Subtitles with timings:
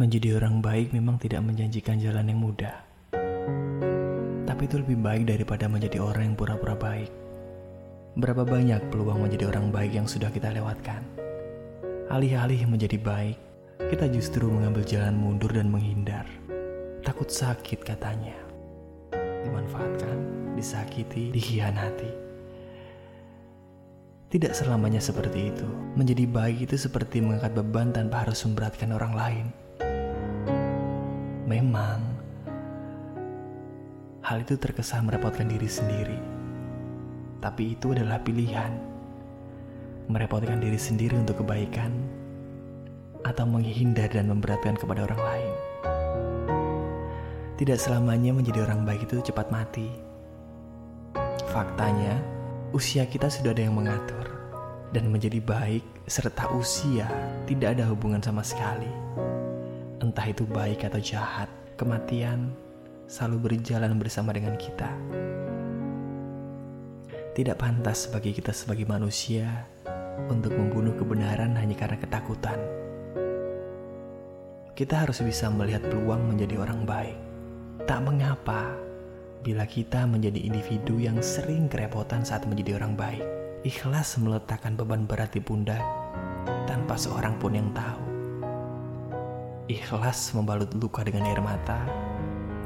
[0.00, 2.72] Menjadi orang baik memang tidak menjanjikan jalan yang mudah.
[4.48, 7.12] Tapi itu lebih baik daripada menjadi orang yang pura-pura baik.
[8.16, 11.04] Berapa banyak peluang menjadi orang baik yang sudah kita lewatkan.
[12.08, 13.36] Alih-alih menjadi baik,
[13.92, 16.24] kita justru mengambil jalan mundur dan menghindar.
[17.04, 18.40] Takut sakit katanya.
[19.44, 20.16] Dimanfaatkan,
[20.56, 22.08] disakiti, dikhianati.
[24.32, 25.68] Tidak selamanya seperti itu.
[25.92, 29.48] Menjadi baik itu seperti mengangkat beban tanpa harus memberatkan orang lain.
[31.50, 31.98] Memang,
[34.22, 36.14] hal itu terkesan merepotkan diri sendiri.
[37.42, 38.70] Tapi itu adalah pilihan.
[40.06, 41.90] Merepotkan diri sendiri untuk kebaikan
[43.26, 45.54] atau menghindar dan memberatkan kepada orang lain.
[47.58, 49.90] Tidak selamanya menjadi orang baik itu cepat mati.
[51.50, 52.14] Faktanya,
[52.70, 54.38] usia kita sudah ada yang mengatur,
[54.94, 57.10] dan menjadi baik serta usia
[57.50, 59.10] tidak ada hubungan sama sekali.
[60.20, 61.48] Entah itu baik atau jahat,
[61.80, 62.52] kematian
[63.08, 64.92] selalu berjalan bersama dengan kita.
[67.32, 69.64] Tidak pantas bagi kita sebagai manusia
[70.28, 72.60] untuk membunuh kebenaran hanya karena ketakutan.
[74.76, 77.16] Kita harus bisa melihat peluang menjadi orang baik.
[77.88, 78.76] Tak mengapa
[79.40, 83.24] bila kita menjadi individu yang sering kerepotan saat menjadi orang baik,
[83.64, 85.80] ikhlas meletakkan beban berat di pundak
[86.68, 88.19] tanpa seorang pun yang tahu.
[89.70, 91.78] Ikhlas membalut luka dengan air mata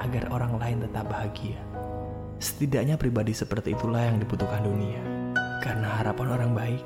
[0.00, 1.60] agar orang lain tetap bahagia.
[2.40, 5.04] Setidaknya pribadi seperti itulah yang dibutuhkan dunia.
[5.60, 6.84] Karena harapan orang baik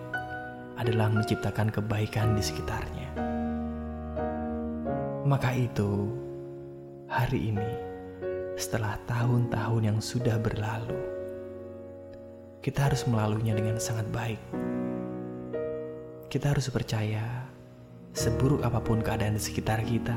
[0.82, 3.08] adalah menciptakan kebaikan di sekitarnya.
[5.30, 6.10] Maka itu,
[7.06, 7.70] hari ini
[8.58, 11.06] setelah tahun-tahun yang sudah berlalu.
[12.66, 14.42] Kita harus melaluinya dengan sangat baik.
[16.26, 17.46] Kita harus percaya,
[18.16, 20.16] seburuk apa pun keadaan di sekitar kita,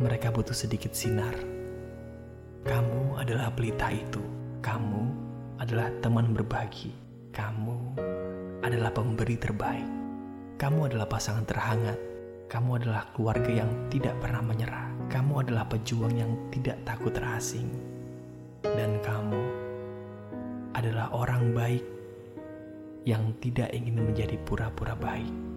[0.00, 1.34] mereka butuh sedikit sinar.
[2.64, 4.20] Kamu adalah pelita itu.
[4.64, 5.02] Kamu
[5.60, 6.92] adalah teman berbagi.
[7.34, 8.00] Kamu
[8.64, 9.88] adalah pemberi terbaik.
[10.56, 12.14] Kamu adalah pasangan terhangat
[12.44, 14.86] kamu adalah keluarga yang tidak pernah menyerah.
[15.08, 17.66] Kamu adalah pejuang yang tidak takut terasing.
[18.62, 19.42] Dan kamu
[20.76, 21.84] adalah orang baik
[23.08, 25.53] yang tidak ingin menjadi pura-pura baik.